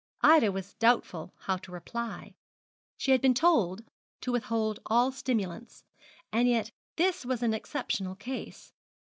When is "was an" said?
7.23-7.53